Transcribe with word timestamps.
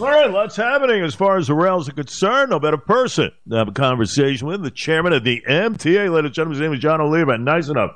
All 0.00 0.08
right, 0.08 0.28
lots 0.28 0.56
happening 0.56 1.04
as 1.04 1.14
far 1.14 1.36
as 1.36 1.46
the 1.46 1.54
rails 1.54 1.88
are 1.88 1.92
concerned. 1.92 2.50
No 2.50 2.58
better 2.58 2.76
person 2.76 3.30
to 3.48 3.56
have 3.56 3.68
a 3.68 3.72
conversation 3.72 4.48
with 4.48 4.60
the 4.64 4.70
chairman 4.72 5.12
of 5.12 5.22
the 5.22 5.40
MTA, 5.48 6.10
ladies 6.10 6.26
and 6.26 6.34
gentlemen. 6.34 6.60
His 6.60 6.60
name 6.62 6.72
is 6.72 6.80
Janno 6.80 7.08
Lieber. 7.08 7.38
Nice 7.38 7.68
enough. 7.68 7.92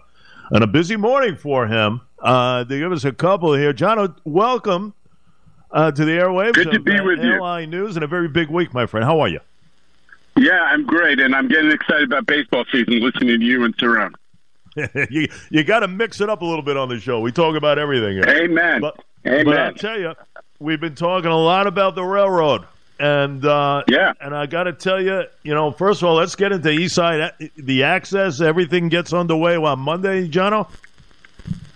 And 0.53 0.62
a 0.62 0.69
busy 0.69 0.95
morning 0.95 1.34
for 1.34 1.66
him. 1.66 2.00
Uh, 2.21 2.62
they 2.62 2.79
give 2.79 2.92
us 2.92 3.04
a 3.04 3.11
couple 3.11 3.53
here. 3.53 3.72
John, 3.72 4.14
welcome 4.24 4.95
uh, 5.72 5.90
to 5.90 6.04
the 6.04 6.12
airwaves. 6.12 6.53
Good 6.54 6.71
to 6.71 6.79
be 6.79 7.00
with 7.00 7.19
you. 7.19 7.32
Airline 7.32 7.71
News 7.71 7.96
and 7.96 8.04
a 8.04 8.06
very 8.06 8.28
big 8.28 8.49
week, 8.49 8.72
my 8.72 8.87
friend. 8.87 9.04
How 9.04 9.19
are 9.19 9.28
you? 9.28 9.40
Yeah, 10.37 10.53
I'm 10.53 10.87
great, 10.87 11.19
and 11.19 11.35
I'm 11.35 11.49
getting 11.49 11.72
excited 11.72 12.04
about 12.04 12.26
baseball 12.26 12.65
season 12.71 13.01
listening 13.01 13.40
to 13.40 13.44
you 13.44 13.65
and 13.65 13.76
Cerrone. 13.76 14.15
you 15.10 15.26
you 15.51 15.65
got 15.65 15.80
to 15.80 15.88
mix 15.88 16.20
it 16.20 16.30
up 16.30 16.42
a 16.42 16.45
little 16.45 16.62
bit 16.62 16.77
on 16.77 16.91
the 16.91 17.01
show. 17.01 17.19
We 17.19 17.33
talk 17.33 17.56
about 17.56 17.77
everything 17.77 18.12
here. 18.12 18.24
Amen. 18.28 18.83
But, 18.83 19.02
Amen. 19.27 19.45
but 19.46 19.59
I'll 19.59 19.74
tell 19.74 19.98
you, 19.98 20.15
we've 20.61 20.80
been 20.80 20.95
talking 20.95 21.30
a 21.30 21.37
lot 21.37 21.66
about 21.66 21.95
the 21.95 22.05
railroad, 22.05 22.65
and 22.98 23.45
uh, 23.45 23.83
Yeah. 23.88 24.12
and 24.21 24.35
I 24.35 24.47
got 24.47 24.65
to 24.65 24.73
tell 24.73 25.01
you, 25.01 25.25
you 25.43 25.55
know, 25.55 25.71
first 25.71 26.03
of 26.03 26.09
all, 26.09 26.15
let's 26.16 26.35
get 26.35 26.53
into 26.53 26.71
East 26.71 26.95
Side, 26.95 27.33
the 27.57 27.85
access. 27.85 28.41
Everything 28.41 28.89
gets 28.89 29.13
underway 29.13 29.57
on 29.57 29.79
Monday, 29.79 30.29
Janno. 30.29 30.69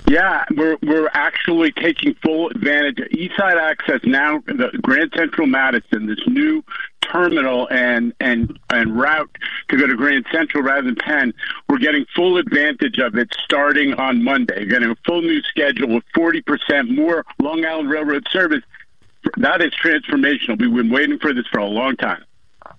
Yeah, 0.09 0.45
we're 0.57 0.77
we're 0.83 1.09
actually 1.15 1.71
taking 1.73 2.15
full 2.15 2.51
advantage 2.51 2.99
of 2.99 3.09
Eastside 3.11 3.57
Access 3.57 4.01
now. 4.05 4.43
The 4.47 4.77
Grand 4.83 5.13
Central 5.17 5.47
Madison, 5.47 6.07
this 6.07 6.19
new 6.27 6.63
terminal 7.01 7.69
and 7.71 8.13
and 8.21 8.59
and 8.71 8.99
route 9.01 9.31
to 9.69 9.77
go 9.77 9.87
to 9.87 9.95
Grand 9.97 10.27
Central 10.33 10.65
rather 10.65 10.83
than 10.83 10.97
Penn. 10.97 11.33
We're 11.69 11.79
getting 11.79 12.05
full 12.17 12.37
advantage 12.37 12.99
of 12.99 13.17
it 13.17 13.33
starting 13.45 13.95
on 13.95 14.23
Monday. 14.25 14.65
We're 14.65 14.67
Getting 14.67 14.91
a 14.91 14.97
full 15.07 15.23
new 15.23 15.41
schedule 15.43 15.95
with 15.95 16.05
forty 16.15 16.43
percent 16.43 16.91
more 16.91 17.25
Long 17.39 17.65
Island 17.65 17.89
Railroad 17.89 18.27
service. 18.31 18.63
That 19.37 19.61
is 19.63 19.73
transformational. 19.83 20.59
We've 20.61 20.75
been 20.75 20.91
waiting 20.91 21.19
for 21.19 21.33
this 21.33 21.47
for 21.47 21.59
a 21.61 21.67
long 21.67 21.97
time. 21.97 22.25
A 22.67 22.75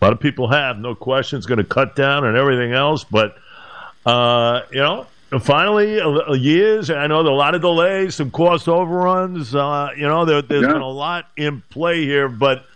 lot 0.00 0.12
of 0.12 0.20
people 0.20 0.48
have 0.48 0.78
no 0.78 0.94
question. 0.94 1.36
It's 1.36 1.46
going 1.46 1.58
to 1.58 1.64
cut 1.64 1.94
down 1.96 2.24
and 2.24 2.36
everything 2.36 2.72
else, 2.72 3.04
but 3.04 3.36
uh, 4.06 4.62
you 4.70 4.80
know, 4.80 5.06
finally, 5.40 6.00
uh, 6.00 6.30
uh, 6.30 6.32
years. 6.34 6.90
I 6.90 7.06
know 7.06 7.22
there 7.22 7.32
are 7.32 7.34
a 7.34 7.38
lot 7.38 7.54
of 7.54 7.60
delays, 7.62 8.14
some 8.14 8.30
cost 8.30 8.68
overruns. 8.68 9.54
Uh, 9.54 9.90
you 9.96 10.06
know, 10.06 10.24
there, 10.24 10.42
there's 10.42 10.62
Yeah. 10.62 10.72
been 10.72 10.82
a 10.82 10.88
lot 10.88 11.26
in 11.36 11.62
play 11.70 12.04
here, 12.04 12.28
but 12.28 12.66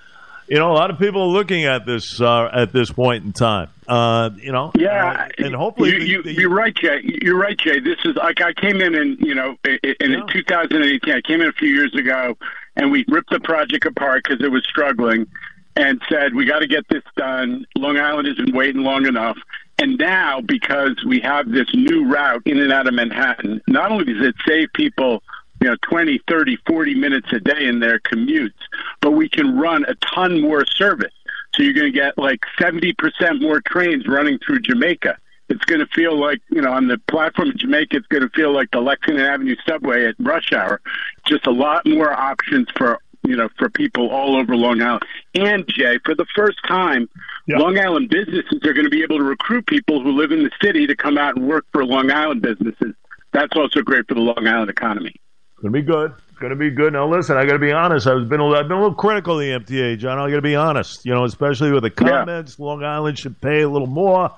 you 0.48 0.58
know, 0.58 0.72
a 0.72 0.74
lot 0.74 0.90
of 0.90 0.98
people 0.98 1.22
are 1.22 1.26
looking 1.26 1.64
at 1.64 1.84
this 1.86 2.20
uh, 2.20 2.48
at 2.52 2.72
this 2.72 2.90
point 2.90 3.24
in 3.24 3.32
time. 3.32 3.68
Uh, 3.86 4.30
you 4.36 4.52
know, 4.52 4.70
Yeah, 4.74 5.28
uh, 5.28 5.44
and 5.44 5.54
hopefully, 5.54 6.06
you, 6.06 6.22
the- 6.22 6.32
you, 6.32 6.48
right, 6.48 6.74
Jay. 6.74 7.00
You're 7.22 7.38
right, 7.38 7.56
Jay. 7.58 7.80
This 7.80 7.98
is 8.04 8.16
like 8.16 8.40
I 8.40 8.52
came 8.52 8.80
in 8.80 8.94
and 8.94 9.18
you 9.20 9.34
know 9.34 9.56
in, 9.64 9.78
in 10.00 10.26
2018. 10.32 11.14
I 11.14 11.20
came 11.20 11.40
in 11.40 11.48
a 11.48 11.52
few 11.52 11.68
years 11.68 11.94
ago, 11.94 12.36
and 12.76 12.90
we 12.90 13.04
ripped 13.08 13.30
the 13.30 13.40
project 13.40 13.86
apart 13.86 14.24
because 14.24 14.44
it 14.44 14.50
was 14.50 14.64
struggling, 14.68 15.26
and 15.76 16.00
said 16.08 16.34
we 16.34 16.44
got 16.44 16.58
to 16.60 16.66
get 16.66 16.84
this 16.88 17.02
done. 17.16 17.64
Long 17.76 17.98
Island 17.98 18.28
isn't 18.28 18.54
waiting 18.54 18.82
long 18.82 19.06
enough. 19.06 19.38
And 19.80 19.96
now, 19.96 20.40
because 20.40 21.00
we 21.06 21.20
have 21.20 21.48
this 21.52 21.68
new 21.72 22.08
route 22.12 22.42
in 22.46 22.58
and 22.58 22.72
out 22.72 22.88
of 22.88 22.94
Manhattan, 22.94 23.60
not 23.68 23.92
only 23.92 24.12
does 24.12 24.26
it 24.26 24.34
save 24.44 24.72
people, 24.74 25.22
know, 25.68 25.76
20, 25.82 26.20
30, 26.28 26.56
40 26.66 26.94
minutes 26.94 27.28
a 27.32 27.40
day 27.40 27.66
in 27.66 27.80
their 27.80 27.98
commutes, 28.00 28.52
but 29.00 29.12
we 29.12 29.28
can 29.28 29.56
run 29.58 29.84
a 29.86 29.94
ton 29.96 30.40
more 30.40 30.64
service. 30.66 31.12
So 31.54 31.62
you're 31.62 31.74
going 31.74 31.92
to 31.92 31.98
get 31.98 32.18
like 32.18 32.40
70% 32.58 33.40
more 33.40 33.60
trains 33.60 34.06
running 34.06 34.38
through 34.38 34.60
Jamaica. 34.60 35.18
It's 35.48 35.64
going 35.64 35.80
to 35.80 35.86
feel 35.86 36.14
like, 36.18 36.40
you 36.50 36.60
know, 36.60 36.72
on 36.72 36.88
the 36.88 36.98
platform 37.08 37.50
in 37.50 37.58
Jamaica, 37.58 37.96
it's 37.96 38.06
going 38.08 38.22
to 38.22 38.28
feel 38.30 38.52
like 38.52 38.70
the 38.70 38.80
Lexington 38.80 39.24
Avenue 39.24 39.56
subway 39.66 40.06
at 40.06 40.14
rush 40.18 40.52
hour. 40.52 40.80
Just 41.26 41.46
a 41.46 41.50
lot 41.50 41.86
more 41.86 42.12
options 42.12 42.68
for, 42.76 42.98
you 43.24 43.34
know, 43.34 43.48
for 43.58 43.70
people 43.70 44.10
all 44.10 44.36
over 44.36 44.54
Long 44.56 44.82
Island. 44.82 45.04
And 45.34 45.66
Jay, 45.66 45.98
for 46.04 46.14
the 46.14 46.26
first 46.36 46.58
time, 46.66 47.08
Yeah. 47.46 47.56
Long 47.58 47.78
Island 47.78 48.10
businesses 48.10 48.60
are 48.62 48.74
going 48.74 48.84
to 48.84 48.90
be 48.90 49.02
able 49.02 49.16
to 49.16 49.24
recruit 49.24 49.66
people 49.66 50.02
who 50.02 50.12
live 50.12 50.32
in 50.32 50.44
the 50.44 50.50
city 50.62 50.86
to 50.86 50.94
come 50.94 51.16
out 51.16 51.34
and 51.36 51.48
work 51.48 51.64
for 51.72 51.82
Long 51.82 52.10
Island 52.10 52.42
businesses. 52.42 52.94
That's 53.32 53.56
also 53.56 53.80
great 53.80 54.06
for 54.06 54.14
the 54.14 54.20
Long 54.20 54.46
Island 54.46 54.68
economy. 54.70 55.14
Going 55.60 55.72
to 55.72 55.80
be 55.80 55.82
good. 55.82 56.12
It's 56.30 56.38
Going 56.38 56.50
to 56.50 56.56
be 56.56 56.70
good. 56.70 56.92
Now, 56.92 57.08
listen, 57.08 57.36
I 57.36 57.44
got 57.46 57.54
to 57.54 57.58
be 57.58 57.72
honest. 57.72 58.06
I've 58.06 58.28
been 58.28 58.40
a, 58.40 58.46
I've 58.50 58.68
been 58.68 58.76
a 58.76 58.80
little 58.80 58.94
critical 58.94 59.40
of 59.40 59.66
the 59.66 59.74
MTA, 59.74 59.98
John. 59.98 60.18
I 60.18 60.28
got 60.30 60.36
to 60.36 60.42
be 60.42 60.54
honest. 60.54 61.04
You 61.04 61.12
know, 61.14 61.24
especially 61.24 61.72
with 61.72 61.82
the 61.82 61.92
Yeah. 62.04 62.18
comments, 62.20 62.58
Long 62.58 62.84
Island 62.84 63.18
should 63.18 63.40
pay 63.40 63.62
a 63.62 63.68
little 63.68 63.88
more 63.88 64.30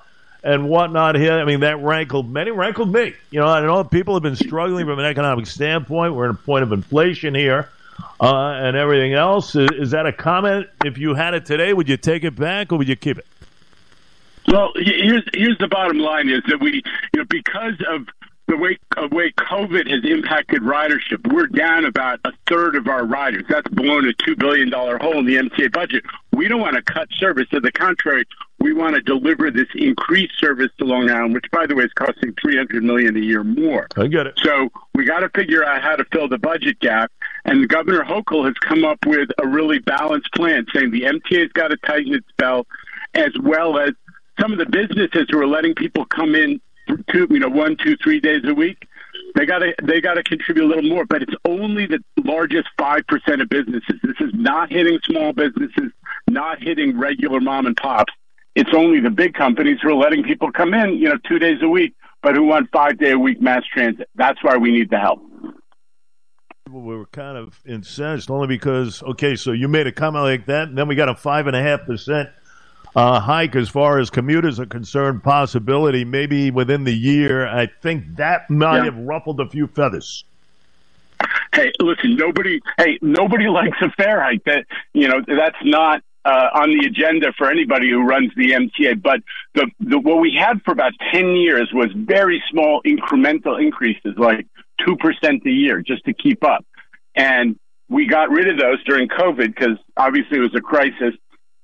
and 0.43 0.67
whatnot 0.67 1.15
here. 1.15 1.33
I 1.33 1.45
mean, 1.45 1.59
that 1.59 1.77
rankled 1.83 2.27
many, 2.31 2.49
rankled 2.49 2.91
me. 2.91 3.13
You 3.29 3.39
know, 3.39 3.45
I 3.47 3.61
know 3.61 3.83
people 3.83 4.15
have 4.15 4.23
been 4.23 4.35
struggling 4.35 4.87
from 4.87 4.97
an 4.97 5.05
economic 5.05 5.45
standpoint. 5.45 6.15
We're 6.15 6.25
in 6.25 6.31
a 6.31 6.33
point 6.33 6.63
of 6.63 6.71
inflation 6.71 7.35
here 7.35 7.69
uh, 8.19 8.35
and 8.53 8.75
everything 8.75 9.13
else. 9.13 9.55
Is, 9.55 9.69
is 9.77 9.91
that 9.91 10.07
a 10.07 10.11
comment? 10.13 10.67
If 10.83 10.97
you 10.97 11.13
had 11.13 11.35
it 11.35 11.45
today, 11.45 11.71
would 11.71 11.87
you 11.87 11.97
take 11.97 12.23
it 12.23 12.35
back 12.35 12.71
or 12.71 12.77
would 12.79 12.87
you 12.87 12.95
keep 12.95 13.19
it? 13.19 13.27
Well, 14.47 14.71
here's 14.75 15.21
here's 15.35 15.57
the 15.59 15.67
bottom 15.67 15.99
line: 15.99 16.27
is 16.27 16.41
that 16.47 16.59
we, 16.59 16.81
you 17.13 17.19
know, 17.19 17.25
because 17.29 17.75
of 17.87 18.07
the 18.51 18.57
way 18.57 18.77
of 18.97 19.11
way 19.13 19.31
COVID 19.31 19.89
has 19.89 20.03
impacted 20.03 20.61
ridership, 20.61 21.25
we're 21.33 21.47
down 21.47 21.85
about 21.85 22.19
a 22.25 22.33
third 22.49 22.75
of 22.75 22.87
our 22.87 23.05
riders. 23.05 23.45
That's 23.47 23.67
blown 23.69 24.05
a 24.07 24.13
two 24.13 24.35
billion 24.35 24.69
dollar 24.69 24.97
hole 24.97 25.19
in 25.19 25.25
the 25.25 25.37
MTA 25.37 25.71
budget. 25.71 26.03
We 26.33 26.49
don't 26.49 26.59
want 26.59 26.75
to 26.75 26.81
cut 26.81 27.07
service. 27.13 27.47
To 27.51 27.61
the 27.61 27.71
contrary, 27.71 28.25
we 28.59 28.73
want 28.73 28.95
to 28.95 29.01
deliver 29.01 29.51
this 29.51 29.67
increased 29.73 30.33
service 30.37 30.69
to 30.79 30.85
Long 30.85 31.09
Island, 31.09 31.33
which, 31.33 31.45
by 31.53 31.65
the 31.65 31.75
way, 31.75 31.85
is 31.85 31.93
costing 31.93 32.33
three 32.41 32.57
hundred 32.57 32.83
million 32.83 33.15
a 33.15 33.21
year 33.21 33.43
more. 33.45 33.87
I 33.95 34.07
get 34.07 34.27
it. 34.27 34.37
So 34.43 34.69
we 34.95 35.05
got 35.05 35.21
to 35.21 35.29
figure 35.29 35.63
out 35.63 35.81
how 35.81 35.95
to 35.95 36.03
fill 36.11 36.27
the 36.27 36.37
budget 36.37 36.77
gap. 36.81 37.09
And 37.45 37.69
Governor 37.69 38.03
Hochul 38.03 38.45
has 38.45 38.55
come 38.55 38.83
up 38.83 38.99
with 39.05 39.29
a 39.41 39.47
really 39.47 39.79
balanced 39.79 40.31
plan, 40.33 40.65
saying 40.75 40.91
the 40.91 41.03
MTA's 41.03 41.53
got 41.53 41.69
to 41.69 41.77
tighten 41.77 42.13
its 42.13 42.27
belt, 42.37 42.67
as 43.13 43.31
well 43.41 43.79
as 43.79 43.91
some 44.41 44.51
of 44.51 44.57
the 44.57 44.65
businesses 44.65 45.27
who 45.29 45.39
are 45.39 45.47
letting 45.47 45.73
people 45.73 46.03
come 46.05 46.35
in 46.35 46.59
two, 47.09 47.27
you 47.29 47.39
know, 47.39 47.49
one, 47.49 47.77
two, 47.77 47.95
three 47.97 48.19
days 48.19 48.41
a 48.45 48.53
week. 48.53 48.87
They 49.35 49.45
got 49.45 49.59
to 49.59 49.73
they 49.83 50.01
got 50.01 50.15
to 50.15 50.23
contribute 50.23 50.65
a 50.65 50.67
little 50.67 50.89
more, 50.89 51.05
but 51.05 51.21
it's 51.21 51.33
only 51.45 51.85
the 51.85 51.99
largest 52.23 52.67
five 52.77 53.07
percent 53.07 53.41
of 53.41 53.49
businesses. 53.49 53.99
This 54.03 54.19
is 54.19 54.31
not 54.33 54.71
hitting 54.71 54.99
small 55.03 55.33
businesses, 55.33 55.91
not 56.29 56.61
hitting 56.61 56.97
regular 56.99 57.39
mom 57.39 57.65
and 57.65 57.75
pops. 57.77 58.13
It's 58.55 58.71
only 58.75 58.99
the 58.99 59.09
big 59.09 59.33
companies 59.33 59.77
who 59.81 59.89
are 59.89 59.95
letting 59.95 60.23
people 60.23 60.51
come 60.51 60.73
in, 60.73 60.95
you 60.97 61.07
know, 61.07 61.17
two 61.27 61.39
days 61.39 61.59
a 61.61 61.69
week, 61.69 61.93
but 62.21 62.35
who 62.35 62.43
want 62.43 62.69
five 62.71 62.97
day 62.97 63.11
a 63.11 63.19
week 63.19 63.41
mass 63.41 63.63
transit. 63.73 64.09
That's 64.15 64.43
why 64.43 64.57
we 64.57 64.71
need 64.71 64.89
the 64.89 64.99
help. 64.99 65.21
People 66.65 66.81
were 66.81 67.05
kind 67.07 67.37
of 67.37 67.59
incensed 67.65 68.29
only 68.29 68.47
because, 68.47 69.01
okay, 69.03 69.35
so 69.35 69.51
you 69.51 69.67
made 69.67 69.87
a 69.87 69.91
comment 69.91 70.23
like 70.23 70.45
that, 70.47 70.69
and 70.69 70.77
then 70.77 70.87
we 70.87 70.95
got 70.95 71.09
a 71.09 71.15
five 71.15 71.47
and 71.47 71.55
a 71.55 71.61
half 71.61 71.85
percent 71.85 72.29
uh, 72.95 73.19
hike 73.19 73.55
as 73.55 73.69
far 73.69 73.99
as 73.99 74.09
commuters 74.09 74.59
are 74.59 74.65
concerned, 74.65 75.23
possibility 75.23 76.03
maybe 76.05 76.51
within 76.51 76.83
the 76.83 76.93
year. 76.93 77.47
I 77.47 77.67
think 77.81 78.15
that 78.17 78.49
might 78.49 78.77
Yeah. 78.79 78.85
have 78.85 78.97
ruffled 78.97 79.39
a 79.39 79.47
few 79.49 79.67
feathers. 79.67 80.23
Hey, 81.53 81.71
listen, 81.79 82.15
nobody. 82.15 82.59
Hey, 82.77 82.97
nobody 83.01 83.47
likes 83.59 83.77
a 83.81 83.89
fare 83.91 84.21
hike. 84.21 84.43
That 84.45 84.65
you 84.93 85.07
know, 85.07 85.21
that's 85.27 85.57
not 85.63 86.01
uh, 86.25 86.49
on 86.53 86.69
the 86.77 86.85
agenda 86.87 87.33
for 87.37 87.49
anybody 87.49 87.89
who 87.89 88.03
runs 88.03 88.31
the 88.35 88.51
MTA. 88.51 89.01
But 89.01 89.21
the, 89.53 89.67
the 89.79 89.99
what 89.99 90.19
we 90.19 90.33
had 90.37 90.61
for 90.63 90.71
about 90.71 90.93
ten 91.13 91.35
years 91.35 91.69
was 91.73 91.89
very 91.95 92.41
small 92.49 92.81
incremental 92.83 93.61
increases, 93.61 94.13
like 94.17 94.47
two 94.85 94.95
percent 94.97 95.43
a 95.45 95.49
year, 95.49 95.81
just 95.81 96.03
to 96.05 96.13
keep 96.13 96.43
up. 96.43 96.65
And 97.15 97.57
we 97.89 98.07
got 98.07 98.29
rid 98.29 98.47
of 98.47 98.57
those 98.57 98.81
during 98.85 99.09
COVID 99.09 99.47
because 99.53 99.77
obviously 99.97 100.37
it 100.37 100.41
was 100.41 100.55
a 100.55 100.61
crisis. 100.61 101.13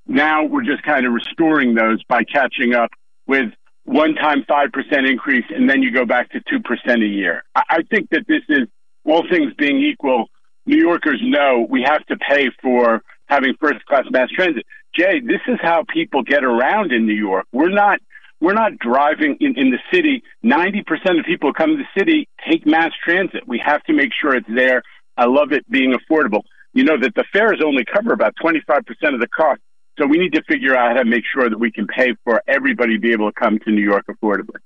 Now 0.07 0.45
we're 0.45 0.63
just 0.63 0.84
kind 0.84 1.06
of 1.06 1.13
restoring 1.13 1.75
those 1.75 2.03
by 2.06 2.23
catching 2.23 2.73
up 2.73 2.90
with 3.28 3.51
one 3.84 4.16
time 4.16 4.44
5% 4.50 5.09
increase 5.09 5.45
and 5.50 5.69
then 5.69 5.81
you 5.81 5.91
go 5.91 6.06
back 6.06 6.29
to 6.31 6.40
2% 6.40 7.03
a 7.03 7.07
year. 7.07 7.44
I, 7.56 7.84
think 7.90 8.09
that 8.12 8.25
this 8.28 8.44
is, 8.50 8.67
all 9.06 9.23
things 9.29 9.53
being 9.57 9.79
equal, 9.79 10.25
New 10.66 10.78
Yorkers 10.78 11.22
know 11.23 11.66
we 11.69 11.84
have 11.84 12.06
to 12.07 12.17
pay 12.17 12.50
for 12.62 13.01
having 13.28 13.53
first 13.59 13.85
class 13.85 14.03
mass 14.11 14.29
transit. 14.29 14.66
Jay, 14.93 15.22
this 15.22 15.41
is 15.47 15.58
how 15.61 15.85
people 15.93 16.23
get 16.23 16.43
around 16.43 16.91
in 16.91 17.05
New 17.05 17.14
York. 17.14 17.46
We're 17.53 17.70
not, 17.70 17.99
we're 18.41 18.53
not 18.53 18.78
driving 18.79 19.37
in, 19.40 19.58
in 19.58 19.72
the 19.72 19.79
city. 19.93 20.23
90% 20.43 21.20
of 21.20 21.26
people 21.26 21.49
who 21.49 21.53
come 21.53 21.78
to 21.78 21.78
the 21.78 21.99
city 21.99 22.28
take 22.49 22.66
mass 22.66 22.91
transit. 23.03 23.47
We 23.47 23.61
have 23.66 23.84
to 23.84 23.93
make 23.93 24.11
sure 24.20 24.35
it's 24.35 24.47
there. 24.53 24.84
I 25.16 25.26
love 25.26 25.52
it 25.52 25.70
being 25.70 25.93
affordable. 25.93 26.41
You 26.73 26.84
know 26.84 26.99
that 26.99 27.16
the 27.16 27.26
fares 27.34 27.61
only 27.66 27.85
cover 27.85 28.14
about 28.14 28.35
25% 28.43 28.79
of 29.14 29.20
the 29.20 29.28
cost. 29.28 29.61
So 29.97 30.05
we 30.05 30.17
need 30.17 30.34
to 30.34 30.44
figure 30.44 30.76
out 30.76 30.96
how 30.96 31.03
to 31.03 31.09
make 31.09 31.23
sure 31.34 31.49
that 31.49 31.58
we 31.59 31.72
can 31.72 31.88
pay 31.88 32.14
for 32.23 32.41
everybody 32.47 32.96
to 32.96 32.99
be 32.99 33.11
able 33.14 33.32
to 33.32 33.40
come 33.40 33.58
to 33.59 33.72
New 33.72 33.82
York 33.84 34.05
affordably. 34.08 34.58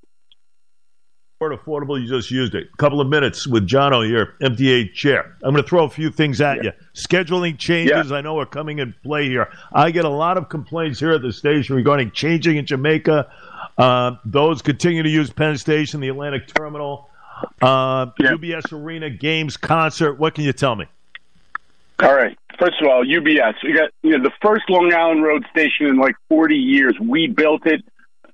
Word 1.40 1.58
affordable, 1.58 2.00
you 2.00 2.06
just 2.06 2.30
used 2.30 2.54
it. 2.54 2.68
A 2.72 2.76
couple 2.76 3.00
of 3.00 3.08
minutes 3.08 3.48
with 3.48 3.66
Janno 3.66 4.06
here, 4.06 4.34
MTA 4.40 4.92
chair. 4.92 5.34
I'm 5.42 5.52
going 5.52 5.62
to 5.62 5.68
throw 5.68 5.84
a 5.84 5.88
few 5.90 6.10
things 6.10 6.40
at 6.40 6.62
you. 6.62 6.70
Scheduling 6.94 7.58
changes, 7.58 8.12
I 8.12 8.20
know, 8.20 8.38
are 8.38 8.46
coming 8.46 8.78
in 8.78 8.94
play 9.02 9.28
here. 9.28 9.48
I 9.72 9.90
get 9.90 10.04
a 10.04 10.08
lot 10.08 10.36
of 10.36 10.48
complaints 10.48 11.00
here 11.00 11.10
at 11.10 11.22
the 11.22 11.32
station 11.32 11.74
regarding 11.74 12.12
changing 12.12 12.58
in 12.58 12.66
Jamaica. 12.66 13.28
Uh, 13.76 14.12
those 14.24 14.62
continue 14.62 15.02
to 15.02 15.08
use 15.08 15.30
Penn 15.30 15.56
Station, 15.56 15.98
the 16.00 16.08
Atlantic 16.10 16.46
Terminal, 16.54 17.08
uh, 17.60 18.06
Yeah. 18.20 18.34
UBS 18.34 18.72
Arena, 18.72 19.10
games, 19.10 19.56
concert. 19.56 20.20
What 20.20 20.34
can 20.34 20.44
you 20.44 20.52
tell 20.52 20.76
me? 20.76 20.86
All 22.00 22.14
right. 22.14 22.36
First 22.58 22.80
of 22.80 22.88
all, 22.88 23.04
UBS. 23.04 23.54
We 23.62 23.72
got 23.72 23.90
you 24.02 24.16
know 24.16 24.22
the 24.22 24.32
first 24.42 24.64
Long 24.68 24.92
Island 24.92 25.22
Road 25.22 25.44
station 25.50 25.86
in 25.86 25.96
like 25.96 26.14
40 26.28 26.54
years. 26.54 26.94
We 27.00 27.26
built 27.26 27.66
it 27.66 27.82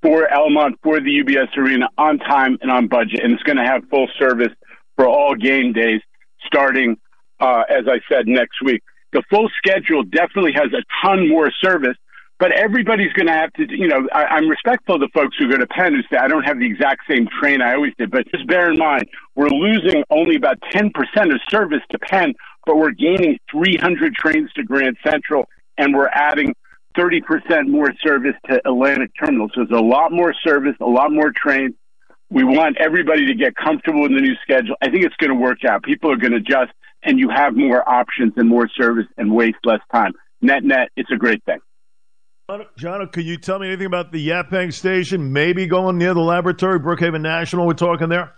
for 0.02 0.28
Elmont 0.28 0.75
for 0.82 1.00
the 1.00 1.22
UBS 1.22 1.56
Arena 1.56 1.88
on 1.96 2.19
time 2.19 2.58
and 2.60 2.70
on 2.70 2.88
budget, 2.88 3.20
and 3.22 3.32
it's 3.32 3.43
going 3.43 3.56
to 3.56 3.64
have 3.64 3.82
full 3.90 4.08
service 4.19 4.52
for 4.96 5.06
all 5.06 5.34
game 5.34 5.72
days 5.72 6.00
starting, 6.46 6.96
uh, 7.40 7.62
as 7.69 7.84
I 7.88 8.00
said, 8.12 8.26
next 8.26 8.62
week. 8.62 8.82
The 9.12 9.22
full 9.31 9.49
schedule 9.56 10.02
definitely 10.05 10.52
has 10.52 10.72
a 10.72 10.82
ton 11.02 11.28
more 11.28 11.50
service, 11.62 11.96
but 12.38 12.52
everybody's 12.52 13.12
going 13.14 13.26
to 13.26 13.32
have 13.32 13.52
to, 13.55 13.66
you 13.69 13.88
know, 13.88 14.06
I, 14.12 14.38
am 14.38 14.49
respectful 14.49 14.96
of 14.96 15.00
the 15.00 15.08
folks 15.14 15.37
who 15.38 15.50
go 15.50 15.56
to 15.56 15.66
Penn 15.66 15.94
who 15.94 16.02
say, 16.10 16.20
I 16.20 16.28
don't 16.28 16.44
have 16.44 16.58
the 16.58 16.66
exact 16.66 17.02
same 17.10 17.26
train 17.40 17.62
I 17.62 17.75
always 17.75 17.94
did, 17.99 18.10
but 18.10 18.31
just 18.31 18.46
bear 18.46 18.70
in 18.70 18.78
mind, 18.78 19.08
we're 19.34 19.49
losing 19.49 20.05
only 20.10 20.37
about 20.37 20.60
10% 20.72 20.90
of 21.34 21.40
service 21.49 21.82
to 21.90 21.99
Penn, 21.99 22.34
but 22.69 22.76
we're 22.76 22.91
gaining 22.91 23.38
300 23.50 24.15
trains 24.15 24.53
to 24.53 24.62
Grand 24.62 24.99
Central, 25.03 25.49
and 25.79 25.97
we're 25.97 26.11
adding 26.12 26.55
30% 26.99 27.67
more 27.67 27.91
service 28.05 28.35
to 28.50 28.61
Atlantic 28.69 29.11
Terminal. 29.19 29.49
So 29.55 29.65
there's 29.65 29.81
a 29.81 29.82
lot 29.82 30.12
more 30.12 30.35
service, 30.47 30.75
a 30.82 30.85
lot 30.85 31.11
more 31.11 31.32
trains. 31.35 31.75
We 32.29 32.44
want 32.44 32.76
everybody 32.79 33.25
to 33.25 33.35
get 33.35 33.56
comfortable 33.56 34.03
with 34.03 34.11
the 34.11 34.20
new 34.20 34.35
schedule. 34.43 34.76
I 34.82 34.91
think 34.91 35.06
it's 35.06 35.17
going 35.17 35.31
to 35.31 35.43
work 35.43 35.65
out. 35.67 35.82
People 35.82 36.12
are 36.12 36.17
going 36.17 36.32
to 36.32 36.37
adjust, 36.37 36.73
and 37.03 37.19
you 37.19 37.31
have 37.35 37.56
more 37.56 37.88
options 37.88 38.35
and 38.37 38.47
more 38.47 38.69
service 38.79 39.06
and 39.17 39.32
waste 39.32 39.56
less 39.65 39.81
time. 39.91 40.12
Net, 40.43 40.62
net, 40.62 40.91
it's 40.94 41.11
a 41.11 41.17
great 41.17 41.43
thing. 41.44 41.61
John, 42.76 43.06
can 43.09 43.25
you 43.25 43.38
tell 43.38 43.59
me 43.59 43.69
anything 43.69 43.87
about 43.87 44.12
the 44.12 44.29
Yaphank 44.29 44.75
station? 44.75 45.32
Maybe 45.32 45.67
going 45.67 45.97
near 45.97 46.12
the 46.12 46.20
laboratory, 46.20 46.81
Brookhaven 46.81 47.23
National. 47.23 47.67
We're 47.67 47.73
talking 47.73 48.11
there. 48.11 48.38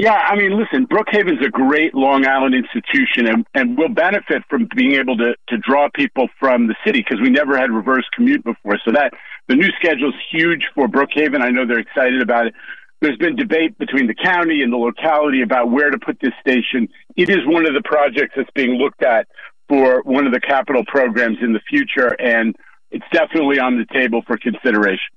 Yeah, 0.00 0.14
I 0.14 0.34
mean, 0.34 0.58
listen, 0.58 0.86
Brookhaven's 0.86 1.44
a 1.44 1.50
great 1.50 1.94
Long 1.94 2.26
Island 2.26 2.54
institution, 2.54 3.28
and, 3.28 3.46
and 3.52 3.76
will 3.76 3.90
benefit 3.90 4.42
from 4.48 4.66
being 4.74 4.94
able 4.94 5.14
to 5.18 5.34
to 5.50 5.58
draw 5.58 5.90
people 5.94 6.28
from 6.38 6.68
the 6.68 6.74
city 6.86 7.04
because 7.06 7.20
we 7.20 7.28
never 7.28 7.54
had 7.54 7.70
reverse 7.70 8.06
commute 8.16 8.42
before. 8.42 8.78
So 8.82 8.92
that 8.92 9.12
the 9.48 9.56
new 9.56 9.68
schedule 9.78 10.08
is 10.08 10.14
huge 10.32 10.62
for 10.74 10.88
Brookhaven. 10.88 11.42
I 11.42 11.50
know 11.50 11.66
they're 11.66 11.80
excited 11.80 12.22
about 12.22 12.46
it. 12.46 12.54
There's 13.02 13.18
been 13.18 13.36
debate 13.36 13.76
between 13.76 14.06
the 14.06 14.14
county 14.14 14.62
and 14.62 14.72
the 14.72 14.78
locality 14.78 15.42
about 15.42 15.70
where 15.70 15.90
to 15.90 15.98
put 15.98 16.18
this 16.18 16.32
station. 16.40 16.88
It 17.16 17.28
is 17.28 17.40
one 17.44 17.66
of 17.66 17.74
the 17.74 17.82
projects 17.84 18.32
that's 18.36 18.50
being 18.54 18.78
looked 18.78 19.02
at 19.02 19.28
for 19.68 20.00
one 20.04 20.26
of 20.26 20.32
the 20.32 20.40
capital 20.40 20.82
programs 20.86 21.36
in 21.42 21.52
the 21.52 21.60
future, 21.68 22.18
and 22.18 22.56
it's 22.90 23.04
definitely 23.12 23.58
on 23.58 23.76
the 23.76 23.84
table 23.92 24.22
for 24.26 24.38
consideration 24.38 25.12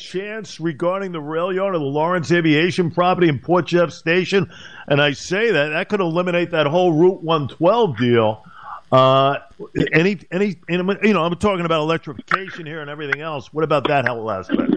chance 0.00 0.58
regarding 0.58 1.12
the 1.12 1.20
rail 1.20 1.52
yard 1.52 1.74
of 1.74 1.80
the 1.80 1.86
Lawrence 1.86 2.32
Aviation 2.32 2.90
property 2.90 3.28
in 3.28 3.38
Port 3.38 3.66
Jeff 3.66 3.92
Station? 3.92 4.50
And 4.88 5.00
I 5.00 5.12
say 5.12 5.52
that 5.52 5.68
that 5.68 5.88
could 5.88 6.00
eliminate 6.00 6.50
that 6.50 6.66
whole 6.66 6.92
Route 6.92 7.22
112 7.22 7.96
deal. 7.98 8.44
Uh, 8.90 9.38
any, 9.92 10.18
any, 10.32 10.58
you 10.68 10.82
know, 10.82 11.24
I'm 11.24 11.36
talking 11.36 11.64
about 11.64 11.82
electrification 11.82 12.66
here 12.66 12.80
and 12.80 12.90
everything 12.90 13.20
else. 13.20 13.52
What 13.52 13.62
about 13.62 13.86
that 13.88 14.08
whole 14.08 14.30
aspect? 14.30 14.72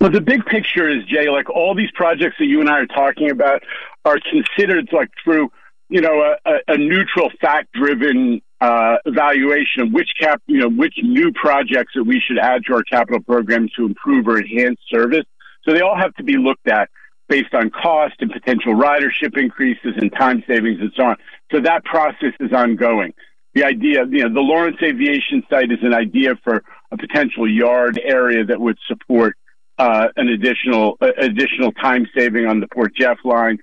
But 0.00 0.12
the 0.12 0.20
big 0.20 0.44
picture 0.46 0.88
is, 0.88 1.04
Jay, 1.04 1.28
like 1.28 1.48
all 1.48 1.76
these 1.76 1.92
projects 1.92 2.36
that 2.40 2.46
you 2.46 2.60
and 2.60 2.68
I 2.68 2.80
are 2.80 2.86
talking 2.86 3.30
about 3.30 3.62
are 4.04 4.18
considered 4.18 4.88
like 4.92 5.10
through, 5.22 5.52
you 5.88 6.00
know, 6.00 6.34
a, 6.44 6.58
a 6.66 6.76
neutral, 6.76 7.30
fact 7.40 7.72
driven 7.72 8.42
uh, 8.62 8.96
evaluation 9.06 9.82
of 9.82 9.92
which 9.92 10.08
cap, 10.20 10.40
you 10.46 10.58
know, 10.60 10.70
which 10.70 10.94
new 11.02 11.32
projects 11.32 11.92
that 11.96 12.04
we 12.04 12.22
should 12.24 12.38
add 12.38 12.62
to 12.64 12.74
our 12.74 12.84
capital 12.84 13.20
program 13.20 13.68
to 13.76 13.84
improve 13.84 14.28
or 14.28 14.38
enhance 14.38 14.78
service. 14.88 15.24
So 15.64 15.74
they 15.74 15.80
all 15.80 15.96
have 15.96 16.14
to 16.14 16.22
be 16.22 16.36
looked 16.36 16.68
at 16.68 16.88
based 17.28 17.52
on 17.54 17.70
cost 17.70 18.14
and 18.20 18.30
potential 18.30 18.74
ridership 18.74 19.36
increases 19.36 19.94
and 19.96 20.12
time 20.12 20.44
savings 20.46 20.78
and 20.80 20.92
so 20.96 21.06
on. 21.06 21.16
So 21.50 21.60
that 21.60 21.84
process 21.84 22.34
is 22.38 22.52
ongoing. 22.52 23.12
The 23.54 23.64
idea, 23.64 24.04
you 24.08 24.22
know, 24.22 24.32
the 24.32 24.40
Lawrence 24.40 24.76
Aviation 24.80 25.42
site 25.50 25.72
is 25.72 25.78
an 25.82 25.92
idea 25.92 26.34
for 26.44 26.62
a 26.92 26.96
potential 26.96 27.50
yard 27.50 28.00
area 28.02 28.44
that 28.44 28.60
would 28.60 28.78
support 28.86 29.36
uh, 29.78 30.06
an 30.14 30.28
additional 30.28 30.98
uh, 31.00 31.10
additional 31.18 31.72
time 31.72 32.06
saving 32.16 32.46
on 32.46 32.60
the 32.60 32.68
Port 32.68 32.92
Jeff 32.94 33.18
line. 33.24 33.58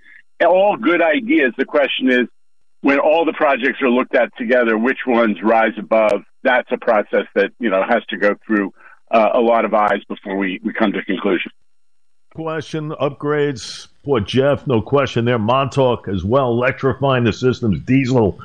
All 0.46 0.76
good 0.76 1.02
ideas. 1.02 1.54
The 1.58 1.66
question 1.66 2.10
is, 2.10 2.28
when 2.82 3.00
all 3.00 3.26
the 3.26 3.34
projects 3.34 3.82
are 3.82 3.90
looked 3.90 4.16
at 4.16 4.36
together, 4.38 4.78
which 4.78 5.00
ones 5.06 5.38
rise 5.44 5.74
above? 5.78 6.24
That's 6.44 6.70
a 6.72 6.78
process 6.78 7.26
that 7.36 7.52
you 7.60 7.70
know 7.70 7.84
has 7.88 8.04
to 8.10 8.18
go 8.18 8.36
through 8.46 8.74
uh, 9.12 9.30
a 9.34 9.40
lot 9.40 9.66
of 9.66 9.74
eyes 9.74 10.04
before 10.08 10.38
we, 10.38 10.60
we 10.64 10.74
come 10.74 10.92
to 10.94 11.00
a 11.00 11.04
conclusion. 11.04 11.52
Question 12.36 12.92
upgrades. 12.92 13.88
Port 14.06 14.28
Jeff, 14.28 14.66
no 14.66 14.82
question 14.82 15.26
there. 15.26 15.40
Montauk 15.40 16.08
as 16.08 16.24
well, 16.24 16.52
electrifying 16.52 17.24
the 17.24 17.34
system's 17.34 17.80
diesel 17.82 18.40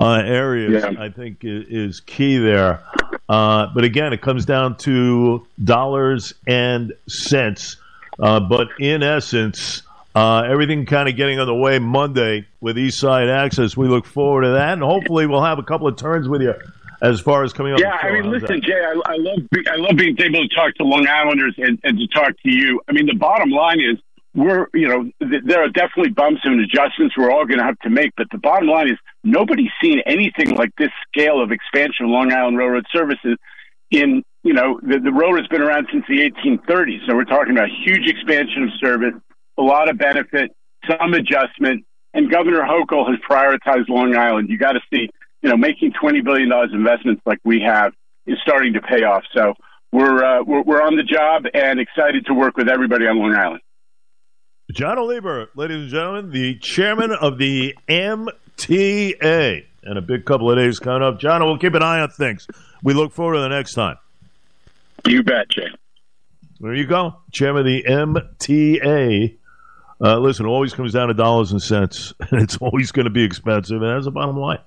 uh, 0.00 0.22
areas, 0.24 0.84
yeah. 0.84 1.02
I 1.02 1.08
think 1.08 1.38
is, 1.42 2.00
key 2.00 2.38
there. 2.38 2.82
Uh, 3.28 3.68
but 3.74 3.84
again, 3.84 4.12
it 4.12 4.20
comes 4.20 4.44
down 4.44 4.76
to 4.78 5.46
dollars 5.64 6.34
and 6.46 6.92
cents. 7.08 7.78
Uh, 8.18 8.38
but 8.38 8.68
in 8.78 9.02
essence, 9.02 9.82
uh, 10.14 10.42
everything 10.42 10.86
kind 10.86 11.08
of 11.08 11.16
getting 11.16 11.38
on 11.38 11.46
the 11.46 11.54
way 11.54 11.78
Monday 11.78 12.46
with 12.60 12.78
East 12.78 12.98
Side 12.98 13.28
Access. 13.28 13.76
We 13.76 13.88
look 13.88 14.04
forward 14.04 14.42
to 14.42 14.50
that, 14.50 14.74
and 14.74 14.82
hopefully 14.82 15.26
we'll 15.26 15.42
have 15.42 15.58
a 15.58 15.62
couple 15.62 15.88
of 15.88 15.96
turns 15.96 16.28
with 16.28 16.42
you 16.42 16.54
as 17.00 17.20
far 17.20 17.42
as 17.44 17.52
coming 17.52 17.74
up. 17.74 17.80
Yeah, 17.80 17.98
I 18.00 18.12
mean, 18.12 18.30
listen, 18.30 18.60
that? 18.60 18.62
Jay, 18.62 18.80
I, 18.80 18.92
I, 19.06 19.16
love 19.16 19.38
I 19.70 19.76
love 19.76 19.96
being 19.96 20.16
able 20.20 20.46
to 20.46 20.54
talk 20.54 20.74
to 20.76 20.84
Long 20.84 21.06
Islanders 21.06 21.54
and, 21.58 21.78
and 21.82 21.98
to 21.98 22.06
talk 22.08 22.32
to 22.42 22.50
you. 22.50 22.80
I 22.88 22.92
mean, 22.92 23.06
the 23.06 23.16
bottom 23.16 23.50
line 23.50 23.80
is 23.80 23.98
we're 24.34 24.66
you 24.72 24.88
know 24.88 25.10
th- 25.28 25.42
there 25.44 25.62
are 25.62 25.68
definitely 25.68 26.10
bumps 26.10 26.40
and 26.44 26.60
adjustments 26.60 27.16
we're 27.16 27.30
all 27.30 27.44
going 27.44 27.58
to 27.58 27.64
have 27.64 27.78
to 27.80 27.90
make, 27.90 28.12
but 28.16 28.28
the 28.30 28.38
bottom 28.38 28.68
line 28.68 28.88
is 28.88 28.98
nobody's 29.24 29.70
seen 29.82 30.00
anything 30.06 30.56
like 30.56 30.70
this 30.76 30.90
scale 31.08 31.42
of 31.42 31.52
expansion 31.52 32.06
of 32.06 32.10
Long 32.10 32.32
Island 32.32 32.56
Railroad 32.56 32.86
services 32.92 33.36
in 33.90 34.22
you 34.42 34.52
know 34.52 34.78
the, 34.82 34.98
the 35.00 35.12
road 35.12 35.38
has 35.38 35.46
been 35.48 35.62
around 35.62 35.88
since 35.90 36.04
the 36.08 36.30
1830s, 36.30 37.06
so 37.06 37.14
we're 37.14 37.24
talking 37.24 37.52
about 37.52 37.68
huge 37.84 38.08
expansion 38.08 38.64
of 38.64 38.70
service 38.78 39.14
a 39.58 39.62
lot 39.62 39.88
of 39.88 39.98
benefit, 39.98 40.54
some 40.88 41.14
adjustment, 41.14 41.84
and 42.14 42.30
Governor 42.30 42.62
Hochul 42.62 43.08
has 43.08 43.18
prioritized 43.28 43.88
Long 43.88 44.16
Island. 44.16 44.48
You 44.50 44.58
got 44.58 44.72
to 44.72 44.80
see, 44.92 45.08
you 45.42 45.50
know, 45.50 45.56
making 45.56 45.92
twenty 46.00 46.20
billion 46.20 46.48
dollars 46.48 46.70
investments 46.72 47.22
like 47.26 47.38
we 47.44 47.60
have 47.66 47.92
is 48.26 48.38
starting 48.42 48.74
to 48.74 48.80
pay 48.80 49.02
off. 49.02 49.24
So 49.34 49.54
we're, 49.92 50.24
uh, 50.24 50.42
we're 50.44 50.62
we're 50.62 50.82
on 50.82 50.96
the 50.96 51.02
job 51.02 51.44
and 51.52 51.80
excited 51.80 52.26
to 52.26 52.34
work 52.34 52.56
with 52.56 52.68
everybody 52.68 53.06
on 53.06 53.18
Long 53.18 53.34
Island. 53.34 53.60
Janno 54.72 55.06
Lieber, 55.06 55.50
ladies 55.54 55.82
and 55.82 55.90
gentlemen, 55.90 56.30
the 56.30 56.58
chairman 56.58 57.12
of 57.12 57.36
the 57.36 57.74
MTA, 57.88 59.64
and 59.82 59.98
a 59.98 60.02
big 60.02 60.24
couple 60.24 60.50
of 60.50 60.56
days 60.56 60.78
coming 60.78 61.02
up. 61.02 61.20
John, 61.20 61.44
we'll 61.44 61.58
keep 61.58 61.74
an 61.74 61.82
eye 61.82 62.00
on 62.00 62.08
things. 62.10 62.46
We 62.82 62.94
look 62.94 63.12
forward 63.12 63.34
to 63.34 63.40
the 63.40 63.48
next 63.48 63.74
time. 63.74 63.96
You 65.06 65.22
bet, 65.22 65.50
Jay. 65.50 65.66
There 66.60 66.74
you 66.74 66.86
go, 66.86 67.16
chairman 67.32 67.60
of 67.60 67.66
the 67.66 67.82
MTA. 67.82 69.36
Uh, 70.02 70.18
listen, 70.18 70.46
it 70.46 70.48
always 70.48 70.74
comes 70.74 70.92
down 70.92 71.08
to 71.08 71.14
dollars 71.14 71.52
and 71.52 71.62
cents, 71.62 72.12
and 72.30 72.42
it's 72.42 72.56
always 72.56 72.90
going 72.90 73.04
to 73.04 73.10
be 73.10 73.22
expensive, 73.22 73.80
and 73.80 73.90
that's 73.90 74.04
the 74.04 74.10
bottom 74.10 74.36
line. 74.36 74.58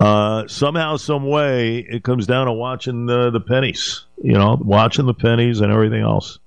Uh, 0.00 0.46
somehow, 0.48 0.96
some 0.96 1.26
way, 1.26 1.78
it 1.78 2.02
comes 2.02 2.26
down 2.26 2.46
to 2.46 2.52
watching 2.52 3.06
the, 3.06 3.30
the 3.30 3.40
pennies, 3.40 4.04
you 4.22 4.32
know, 4.32 4.58
watching 4.60 5.06
the 5.06 5.14
pennies 5.14 5.60
and 5.60 5.72
everything 5.72 6.02
else. 6.02 6.38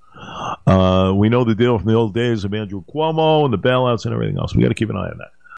Uh, 0.67 1.13
we 1.15 1.29
know 1.29 1.43
the 1.43 1.55
deal 1.55 1.77
from 1.77 1.87
the 1.87 1.95
old 1.95 2.13
days 2.13 2.43
of 2.43 2.53
Andrew 2.53 2.83
Cuomo 2.93 3.45
and 3.45 3.53
the 3.53 3.57
bailouts 3.57 4.05
and 4.05 4.13
everything 4.13 4.37
else. 4.37 4.53
We 4.53 4.61
got 4.61 4.69
to 4.69 4.75
keep 4.75 4.89
an 4.89 4.97
eye 4.97 5.09
on 5.09 5.17
that. 5.17 5.31